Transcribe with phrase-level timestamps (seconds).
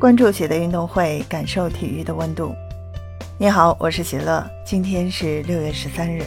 [0.00, 2.54] 关注喜乐运动会，感受体育的温度。
[3.36, 4.48] 你好，我是喜乐。
[4.64, 6.24] 今天是六月十三日。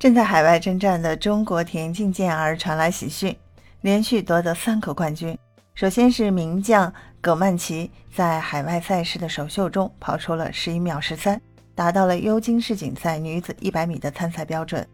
[0.00, 3.36] 正在海外征战的中国田径健儿传来喜讯，
[3.82, 5.38] 连续夺得三个冠军。
[5.76, 11.40] 首先是名将葛曼棋在海外赛事的首秀中跑出了十一秒十三，
[11.72, 14.84] 达到了尤金世锦赛女子一百米的参赛标准。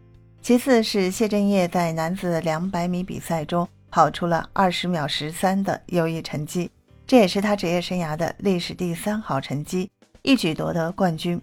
[0.43, 6.69] 其次是谢震业在男子两百米比赛中跑出了二十秒十三的优异成绩。
[7.11, 11.41] 这也是他职业生涯的历史第三好成绩，一举夺得冠军。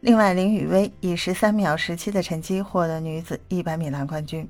[0.00, 4.44] 另外，林雨薇以十三秒十七的成绩获得女子一百米栏冠军。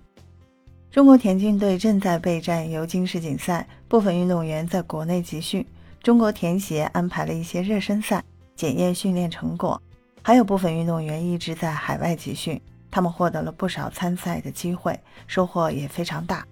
[0.90, 5.62] 中国田径队正在备战尤金世锦赛，部分运动员在国内集训。
[6.02, 8.24] 中国田协安排了一些热身赛，
[8.56, 9.78] 检验训练成果。
[10.22, 12.58] 还有部分运动员一直在海外集训，
[12.90, 16.42] 他们获得了不少参赛的机会，收获也非常大。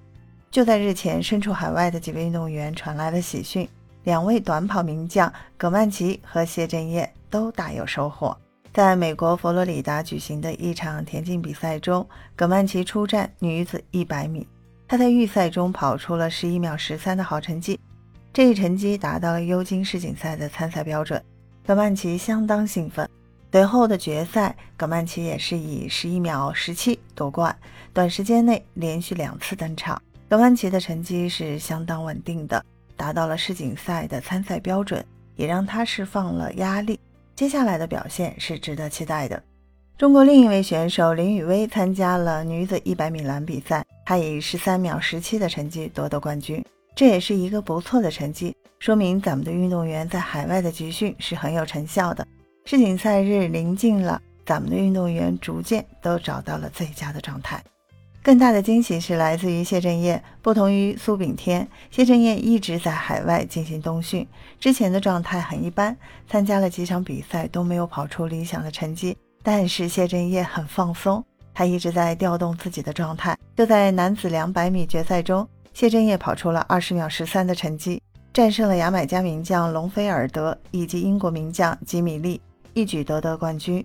[0.51, 3.67] 就在日前，身处海外的几位运动员传来了喜讯。
[4.05, 8.36] 两位短跑名将葛曼棋和谢震业都大有收获。
[8.72, 14.48] 在美国佛罗里达举行的一场田径比赛中，葛曼棋出战女子100米，
[14.89, 17.78] 她在预赛中跑出了11秒13的好成绩，
[18.33, 21.22] 这一成绩达到了尤金世锦赛的参赛标准。
[21.66, 23.09] 葛曼棋相当兴奋。
[23.53, 27.55] 随后的决赛，葛曼棋也是以11秒17夺冠，
[27.92, 30.00] 短时间内连续两次登场。
[30.31, 32.64] 葛曼棋的成绩是相当稳定的。
[33.03, 37.00] 达到了世锦赛的参赛标准，也让他释放了压力。
[37.34, 39.42] 接下来的表现是值得期待的。
[39.98, 52.25] 中国另一位选手林雨薇参加了女子100米栏比赛，她以13秒17的成绩夺得冠军，这也是一个不错的成绩，说明咱们的运动员在海外的集训是很有成效的。
[52.64, 57.61] 世锦赛日临近了，咱们的运动员逐渐都找到了最佳的状态。
[58.23, 64.25] 更大的惊喜是来自于谢震业，不同于苏炳添，谢震业一直在海外进行冬训，
[64.61, 65.97] 之前的状态很一般，
[66.28, 69.17] 参加了几场比赛都没有跑出理想的成绩。
[69.43, 73.37] 但是谢震业很放松，他一直在调动自己的状态。
[73.56, 78.00] 就在男子两百米决赛中，谢震业跑出了二十秒十三的成绩，
[78.33, 82.41] 战胜了牙买加名将隆菲尔德以及英国名将吉米利，
[82.72, 83.84] 一举夺得冠军。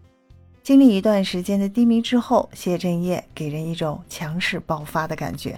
[0.67, 5.57] 经历一段时间的低迷之后，谢震业给人一种强势爆发的感觉。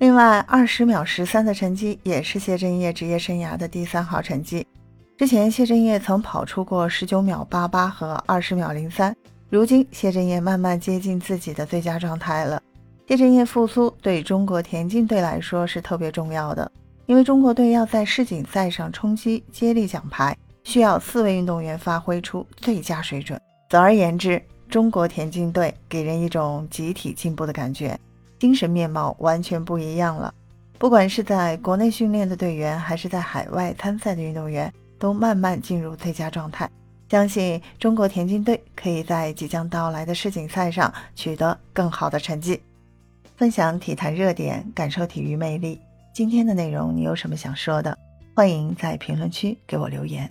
[0.00, 4.66] 另外，二十秒十三的成绩也是谢震业职业生涯的第三好成绩。
[5.16, 9.16] 之前谢震业曾跑出过十九秒八八和二十秒零三，
[9.48, 12.62] 如今谢震业慢慢接近自己的最佳状态了。
[13.08, 16.70] 谢震业复苏对中国田径队来说是特别重要的，
[17.06, 23.40] 因为中国队要在世锦赛上冲击接力奖牌，需要四位运动员发挥出最佳水准。
[23.72, 27.98] 总而言之，中国田径队给人一种集体进步的感觉，
[28.38, 30.34] 精神面貌完全不一样了。
[30.78, 36.68] 不管是在国内训练的队员，还是在海外参赛的运动员，都慢慢进入最佳状态。
[37.08, 42.60] 相信中国田径队可以在即将到来的世锦赛上取得更好的成绩。
[43.36, 45.80] 分享体坛热点，感受体育魅力。
[46.12, 47.96] 今天的内容你有什么想说的？
[48.34, 50.30] 欢迎在评论区给我留言。